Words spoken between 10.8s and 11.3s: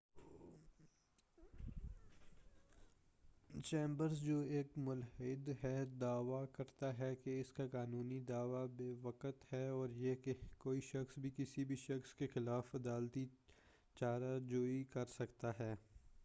شخص بھی